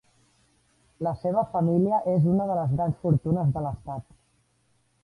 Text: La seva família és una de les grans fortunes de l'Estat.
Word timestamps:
La 1.07 1.13
seva 1.25 1.43
família 1.51 2.01
és 2.15 2.27
una 2.33 2.49
de 2.53 2.57
les 2.61 2.75
grans 2.81 2.99
fortunes 3.05 3.57
de 3.59 3.67
l'Estat. 3.69 4.11